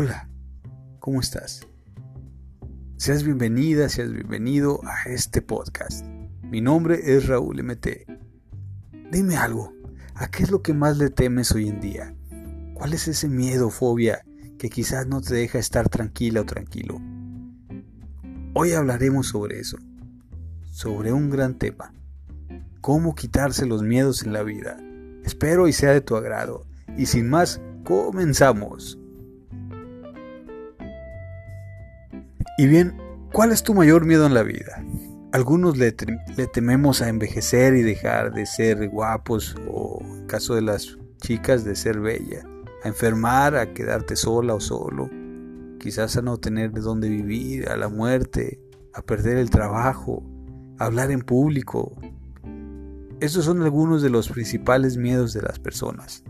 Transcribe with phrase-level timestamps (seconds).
[0.00, 0.28] Hola,
[1.00, 1.66] ¿cómo estás?
[2.98, 6.06] Seas bienvenida, seas bienvenido a este podcast.
[6.40, 8.06] Mi nombre es Raúl MT.
[9.10, 9.74] Dime algo,
[10.14, 12.14] ¿a qué es lo que más le temes hoy en día?
[12.74, 14.24] ¿Cuál es ese miedo fobia
[14.56, 17.00] que quizás no te deja estar tranquila o tranquilo?
[18.54, 19.78] Hoy hablaremos sobre eso,
[20.70, 21.92] sobre un gran tema,
[22.80, 24.78] cómo quitarse los miedos en la vida.
[25.24, 26.68] Espero y sea de tu agrado.
[26.96, 28.97] Y sin más, comenzamos.
[32.60, 32.96] Y bien,
[33.32, 34.84] ¿cuál es tu mayor miedo en la vida?
[35.32, 40.98] Algunos le, tememos a envejecer y dejar de ser guapos o en caso de las
[41.18, 42.42] chicas de ser bella,
[42.82, 45.08] a enfermar, a quedarte sola o solo,
[45.78, 48.60] quizás a no tener de dónde vivir, a la muerte,
[48.92, 50.24] a perder el trabajo,
[50.80, 51.94] a hablar en público.
[53.20, 56.24] Estos son algunos de los principales miedos de las personas.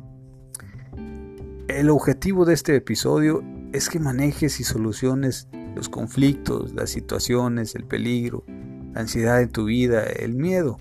[1.69, 7.85] El objetivo de este episodio es que manejes y soluciones los conflictos, las situaciones, el
[7.85, 8.45] peligro,
[8.93, 10.79] la ansiedad en tu vida, el miedo.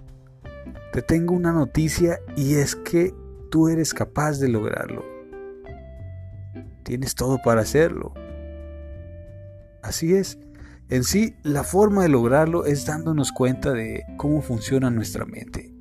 [0.91, 3.13] Te tengo una noticia y es que
[3.51, 5.05] tú eres capaz de lograrlo.
[6.83, 8.13] Tienes todo para hacerlo.
[9.83, 10.39] Así es.
[10.89, 15.71] En sí, la forma de lograrlo es dándonos cuenta de cómo funciona nuestra mente.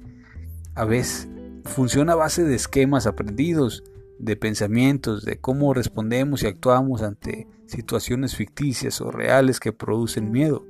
[0.74, 1.28] A veces,
[1.64, 3.82] funciona a base de esquemas aprendidos,
[4.18, 10.66] de pensamientos, de cómo respondemos y actuamos ante situaciones ficticias o reales que producen miedo.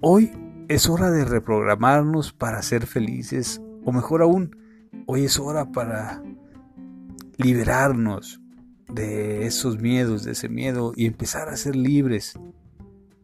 [0.00, 0.30] Hoy
[0.68, 4.56] es hora de reprogramarnos para ser felices, o mejor aún,
[5.06, 6.22] hoy es hora para
[7.36, 8.40] liberarnos
[8.92, 12.38] de esos miedos, de ese miedo y empezar a ser libres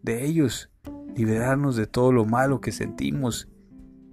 [0.03, 0.71] de ellos,
[1.17, 3.49] liberarnos de todo lo malo que sentimos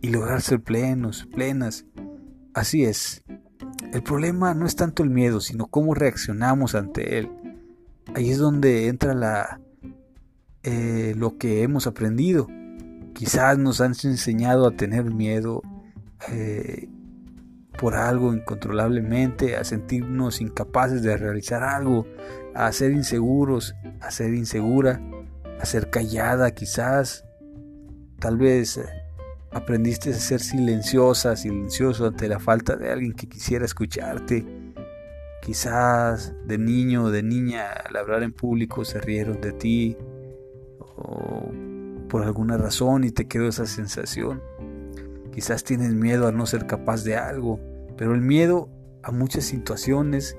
[0.02, 1.86] y lograr ser plenos, plenas.
[2.54, 3.24] Así es,
[3.94, 7.30] el problema no es tanto el miedo, sino cómo reaccionamos ante él.
[8.16, 9.60] Ahí es donde entra la,
[10.64, 12.48] eh, lo que hemos aprendido.
[13.14, 15.62] Quizás nos han enseñado a tener miedo
[16.30, 16.88] eh,
[17.80, 22.06] por algo incontrolablemente, a sentirnos incapaces de realizar algo,
[22.54, 25.02] a ser inseguros, a ser insegura,
[25.60, 27.26] a ser callada quizás.
[28.20, 29.01] Tal vez eh,
[29.54, 34.46] Aprendiste a ser silenciosa, silencioso ante la falta de alguien que quisiera escucharte.
[35.42, 39.98] Quizás de niño o de niña al hablar en público se rieron de ti
[40.80, 41.52] o
[42.08, 44.42] por alguna razón y te quedó esa sensación.
[45.34, 47.60] Quizás tienes miedo a no ser capaz de algo,
[47.98, 48.70] pero el miedo
[49.04, 50.38] a muchas situaciones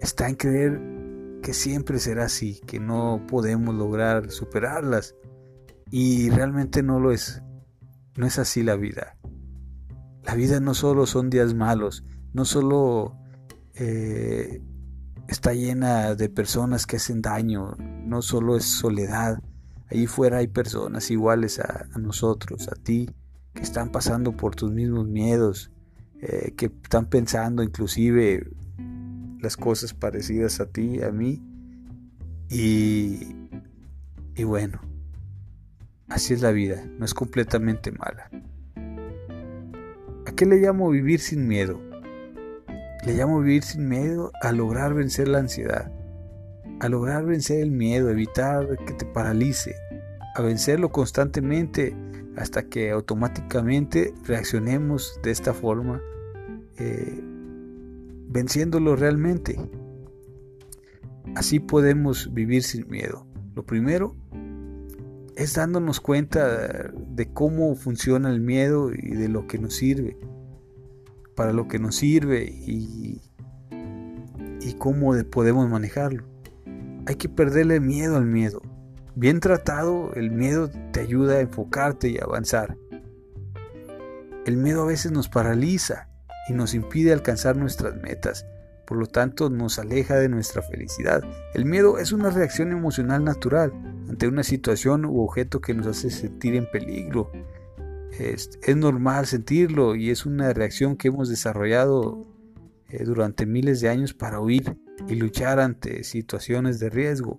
[0.00, 0.80] está en creer
[1.42, 5.14] que siempre será así, que no podemos lograr superarlas
[5.90, 7.42] y realmente no lo es.
[8.18, 9.16] No es así la vida.
[10.24, 13.16] La vida no solo son días malos, no solo
[13.74, 14.60] eh,
[15.28, 19.40] está llena de personas que hacen daño, no solo es soledad.
[19.88, 23.08] Allí fuera hay personas iguales a, nosotros, a ti,
[23.54, 25.70] que están pasando por tus mismos miedos,
[26.20, 28.50] eh, que están pensando inclusive
[29.40, 31.40] las cosas parecidas a ti, a mí.
[32.50, 33.36] Y,
[34.34, 34.80] y bueno,
[36.08, 38.30] Así es la vida, no es completamente mala.
[40.26, 41.80] ¿A qué le llamo vivir sin miedo?
[43.04, 45.92] Le llamo vivir sin miedo a lograr vencer la ansiedad,
[46.80, 49.74] a lograr vencer el miedo, evitar que te paralice,
[50.34, 51.94] a vencerlo constantemente
[52.36, 56.00] hasta que automáticamente reaccionemos de esta forma,
[56.78, 57.20] eh,
[58.28, 59.60] venciéndolo realmente.
[61.34, 63.26] Así podemos vivir sin miedo.
[63.54, 64.16] Lo primero
[65.38, 70.18] es dándonos cuenta de cómo funciona el miedo y de lo que nos sirve,
[71.36, 73.22] para lo que nos sirve y,
[74.60, 76.24] y cómo podemos manejarlo.
[77.06, 78.60] Hay que perderle miedo al miedo.
[79.14, 82.76] Bien tratado, el miedo te ayuda a enfocarte y avanzar.
[84.44, 86.08] El miedo a veces nos paraliza
[86.48, 88.44] y nos impide alcanzar nuestras metas,
[88.88, 91.22] por lo tanto nos aleja de nuestra felicidad.
[91.52, 93.70] El miedo es una reacción emocional natural
[94.08, 97.30] ante una situación u objeto que nos hace sentir en peligro.
[98.18, 102.26] Es, normal sentirlo y es una reacción que hemos desarrollado
[102.88, 107.38] eh, durante miles de años para huir y luchar ante situaciones de riesgo.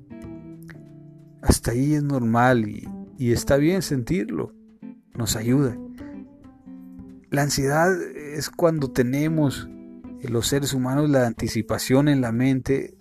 [1.41, 4.53] Hasta ahí es normal y, está bien sentirlo,
[5.15, 5.75] nos ayuda.
[7.31, 9.67] La ansiedad es cuando tenemos
[10.23, 12.97] los seres humanos la anticipación en la mente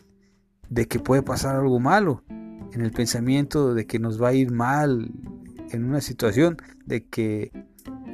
[0.68, 2.22] de que puede pasar algo malo
[2.72, 5.10] en el pensamiento de que nos va a ir mal
[5.70, 7.52] en una situación, de que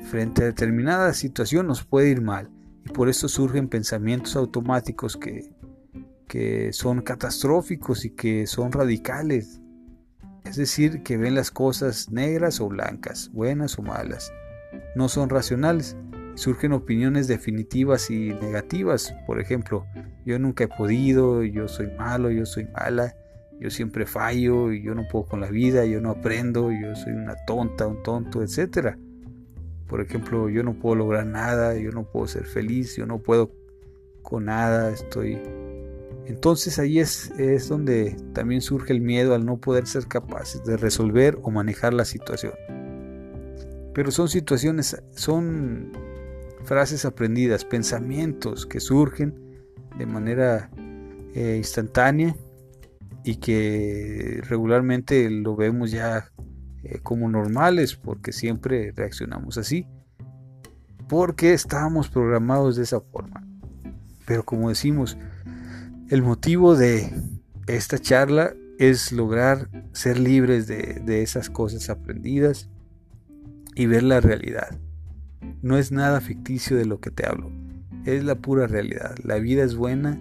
[0.04, 2.50] frente a determinada situación nos puede ir mal.
[2.84, 5.54] Y por eso surgen pensamientos automáticos que,
[6.28, 9.60] que son catastróficos y que son radicales.
[10.44, 14.32] Es decir, que ven las cosas negras o blancas, buenas o malas.
[14.94, 15.96] No son racionales.
[16.34, 19.14] Surgen opiniones definitivas y negativas.
[19.26, 19.86] Por ejemplo,
[20.24, 23.14] yo nunca he podido, yo soy malo, yo soy mala,
[23.60, 27.36] yo siempre fallo, yo no puedo con la vida, yo no aprendo, yo soy una
[27.46, 28.96] tonta, un tonto, etc.
[29.86, 33.52] Por ejemplo, yo no puedo lograr nada, yo no puedo ser feliz, yo no puedo
[34.22, 35.40] con nada, estoy...
[36.26, 40.78] Entonces ahí es, es donde también surge el miedo al no poder ser capaces de
[40.78, 42.54] resolver o manejar la situación.
[43.92, 45.92] Pero son situaciones, son
[46.64, 49.34] frases aprendidas, pensamientos que surgen
[49.98, 50.70] de manera
[51.34, 52.36] eh, instantánea
[53.22, 56.30] y que regularmente lo vemos ya
[56.82, 59.86] eh, como normales porque siempre reaccionamos así
[61.08, 63.46] porque estábamos programados de esa forma.
[64.26, 65.18] Pero como decimos
[66.08, 67.12] el motivo de
[67.66, 72.68] esta charla es lograr ser libres de, de esas cosas aprendidas
[73.74, 74.78] y ver la realidad
[75.64, 77.50] no es nada ficticio de lo que te hablo
[78.04, 80.18] es la pura realidad la vida es buena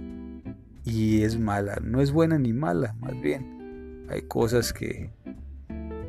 [0.85, 1.77] y es mala.
[1.81, 4.05] No es buena ni mala, más bien.
[4.09, 5.11] Hay cosas que,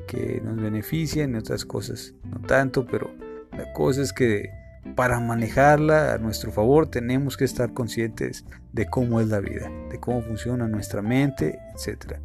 [0.07, 3.11] que nos benefician y otras cosas no tanto, pero
[3.57, 4.51] la cosa es que
[4.97, 9.99] para manejarla a nuestro favor tenemos que estar conscientes de cómo es la vida, de
[9.99, 12.17] cómo funciona nuestra mente, etc.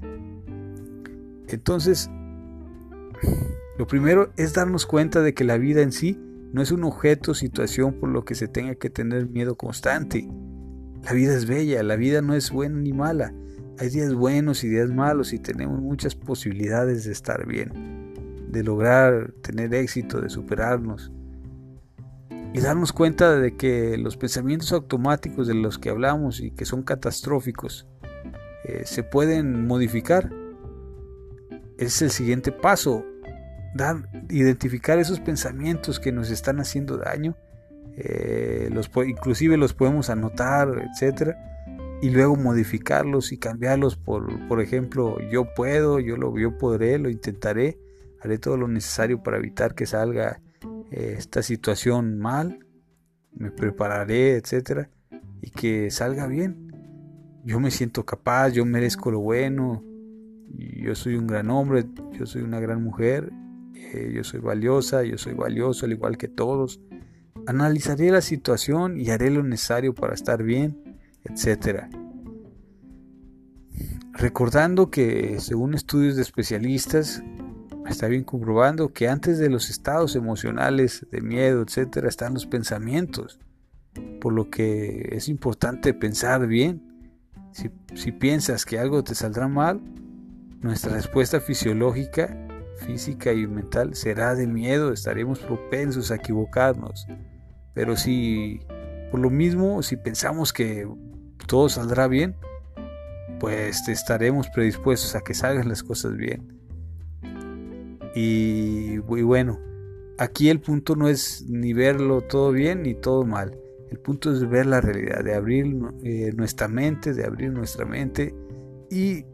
[1.47, 2.09] Entonces,
[3.77, 6.19] lo primero es darnos cuenta de que la vida en sí
[6.51, 10.27] no es un objeto o situación por lo que se tenga que tener miedo constante.
[11.03, 13.33] La vida es bella, la vida no es buena ni mala.
[13.77, 18.13] Hay días buenos y días malos y tenemos muchas posibilidades de estar bien,
[18.51, 21.11] de lograr tener éxito, de superarnos.
[22.51, 26.81] Y darnos cuenta de que los pensamientos automáticos de los que hablamos y que son
[26.81, 27.87] catastróficos
[28.65, 30.31] eh, se pueden modificar.
[31.77, 33.05] Es el siguiente paso,
[33.73, 37.35] dar, identificar esos pensamientos que nos están haciendo daño
[38.01, 41.37] eh, los, inclusive los podemos anotar, etcétera,
[42.01, 47.09] y luego modificarlos y cambiarlos por, por ejemplo, yo puedo, yo lo yo podré, lo
[47.09, 47.77] intentaré,
[48.21, 50.39] haré todo lo necesario para evitar que salga
[50.91, 52.65] eh, esta situación mal,
[53.35, 54.89] me prepararé, etcétera,
[55.41, 56.71] y que salga bien.
[57.43, 59.83] Yo me siento capaz, yo merezco lo bueno,
[60.55, 63.29] yo soy un gran hombre, yo soy una gran mujer,
[63.75, 66.79] eh, yo soy valiosa, yo soy valioso al igual que todos
[67.47, 71.85] Analizaré la situación y haré lo necesario para estar bien, etc.
[74.13, 77.23] Recordando que, según estudios de especialistas,
[77.87, 83.39] está bien comprobando que antes de los estados emocionales de miedo, etc., están los pensamientos.
[84.21, 86.83] Por lo que es importante pensar bien.
[87.51, 89.81] Si, si piensas que algo te saldrá mal,
[90.61, 92.37] nuestra respuesta fisiológica,
[92.79, 97.05] física y mental será de miedo, estaremos propensos a equivocarnos.
[97.73, 98.61] Pero si
[99.11, 100.87] por lo mismo, si pensamos que
[101.47, 102.35] todo saldrá bien,
[103.39, 106.59] pues estaremos predispuestos a que salgan las cosas bien.
[108.15, 109.59] Y, bueno,
[110.17, 113.57] aquí el punto no es ni verlo todo bien ni todo mal.
[113.89, 115.65] El punto es ver la realidad, de abrir
[116.03, 118.35] eh, nuestra mente, de abrir nuestra mente
[118.91, 119.25] y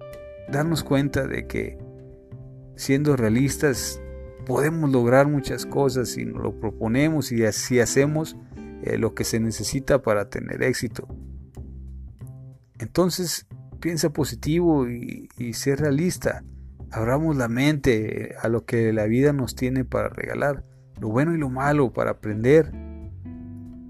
[0.49, 1.77] darnos cuenta de que
[2.75, 4.01] siendo realistas
[4.45, 8.37] podemos lograr muchas cosas si nos lo proponemos y así hacemos
[8.83, 11.07] eh, lo que se necesita para tener éxito.
[12.79, 13.47] Entonces,
[13.79, 16.43] piensa positivo y, y sé realista.
[16.91, 20.63] Abramos la mente a lo que la vida nos tiene para regalar,
[20.99, 22.71] lo bueno y lo malo para aprender.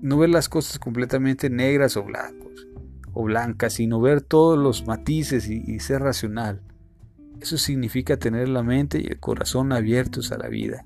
[0.01, 2.67] No ver las cosas completamente negras o blancos
[3.13, 6.61] o blancas, sino ver todos los matices y ser racional.
[7.45, 10.83] Eso significa tener la mente y el corazón abiertos a la vida.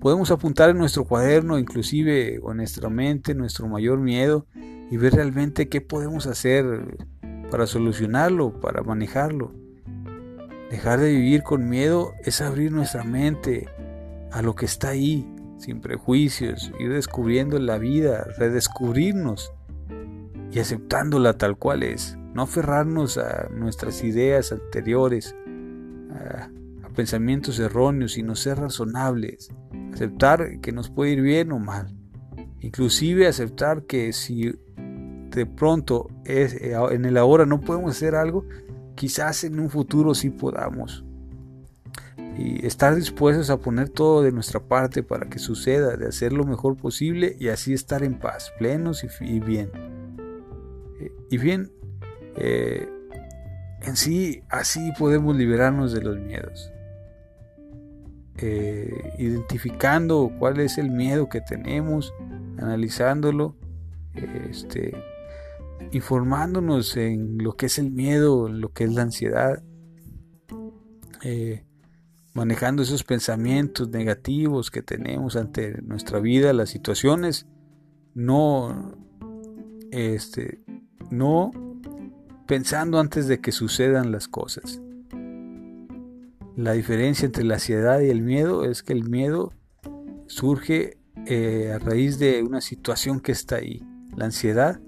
[0.00, 4.46] Podemos apuntar en nuestro cuaderno, inclusive o en nuestra mente, nuestro mayor miedo
[4.90, 6.64] y ver realmente qué podemos hacer
[7.50, 9.52] para solucionarlo, para manejarlo.
[10.70, 13.68] Dejar de vivir con miedo es abrir nuestra mente
[14.32, 19.52] a lo que está ahí, sin prejuicios, ir descubriendo la vida, redescubrirnos
[20.50, 22.17] y aceptándola tal cual es.
[22.38, 25.34] No aferrarnos a nuestras ideas anteriores,
[26.12, 26.48] a,
[26.94, 29.50] pensamientos erróneos, sino ser razonables.
[29.92, 31.92] Aceptar que nos puede ir bien o mal.
[32.60, 38.44] Inclusive aceptar que si de pronto es, eh, en el ahora no podemos hacer algo,
[38.94, 41.04] quizás en un futuro sí podamos.
[42.38, 46.44] Y estar dispuestos a poner todo de nuestra parte para que suceda, de hacer lo
[46.44, 49.72] mejor posible y así estar en paz, plenos y bien.
[51.30, 51.72] Y bien,
[52.40, 52.88] Eh,
[53.82, 56.72] en sí, así podemos liberarnos de los miedos.
[58.36, 62.14] Eh, identificando cuál es el miedo que tenemos,
[62.58, 63.56] analizándolo,
[64.48, 64.96] este,
[65.90, 69.62] informándonos en lo que es el miedo, lo que es la ansiedad,
[71.24, 71.64] eh,
[72.34, 77.48] manejando esos pensamientos negativos que tenemos ante nuestra vida, las situaciones,
[78.14, 78.96] no,
[79.90, 80.60] este,
[81.10, 81.50] no
[82.48, 84.80] pensando antes de que sucedan las cosas.
[86.56, 89.52] La diferencia entre la ansiedad y el miedo es que el miedo
[90.26, 93.86] surge eh, a raíz de una situación que está ahí.
[94.16, 94.80] La ansiedad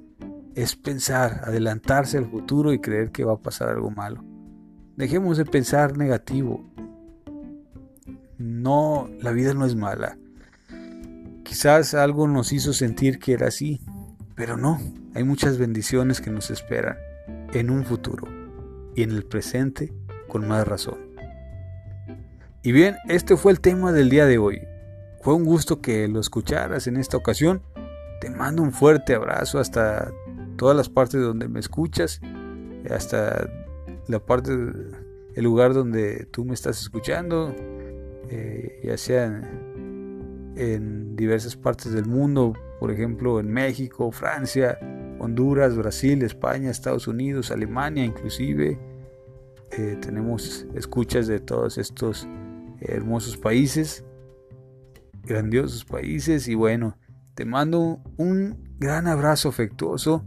[0.54, 4.24] es pensar, adelantarse al futuro y creer que va a pasar algo malo.
[4.96, 6.64] Dejemos de pensar negativo.
[8.38, 10.16] No, la vida no es mala.
[11.44, 13.82] Quizás algo nos hizo sentir que era así,
[14.34, 14.80] pero no,
[15.14, 16.96] hay muchas bendiciones que nos esperan
[17.52, 18.28] en un futuro
[18.94, 19.92] y en el presente
[20.28, 20.98] con más razón.
[22.62, 24.60] Y bien, este fue el tema del día de hoy.
[25.22, 27.62] Fue un gusto que lo escucharas en esta ocasión.
[28.20, 30.10] Te mando un fuerte abrazo hasta
[30.56, 32.20] todas las partes donde me escuchas,
[32.90, 33.48] hasta
[34.08, 37.54] la parte, el lugar donde tú me estás escuchando,
[38.28, 44.78] eh, ya sea en, en diversas partes del mundo, por ejemplo en México, Francia,
[45.20, 48.78] Honduras, Brasil, España, Estados Unidos, Alemania inclusive.
[49.72, 52.26] Eh, tenemos escuchas de todos estos
[52.80, 54.04] hermosos países,
[55.22, 56.96] grandiosos países y bueno,
[57.34, 60.24] te mando un gran abrazo afectuoso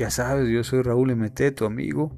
[0.00, 2.16] ya sabes, yo soy Raúl MT, tu amigo.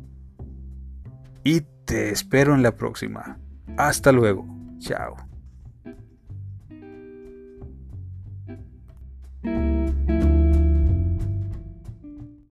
[1.43, 3.41] Y te espero en la próxima.
[3.77, 4.47] Hasta luego.
[4.79, 5.32] Chao.